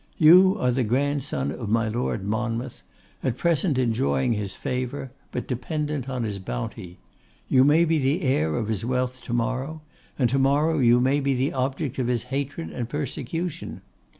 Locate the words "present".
3.37-3.77